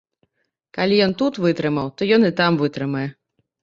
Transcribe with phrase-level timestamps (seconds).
[0.77, 3.09] Калі ён тут вытрымаў, то ён і там вытрымае.